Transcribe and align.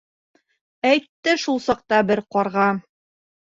Әйтте 0.91 1.35
шул 1.45 1.63
саҡ 1.67 1.85
бер 2.09 2.25
ҡарға: 2.39 2.67